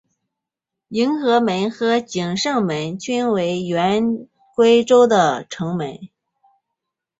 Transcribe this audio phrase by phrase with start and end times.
[0.87, 6.09] 迎和门和景圣门均为原归州的城门。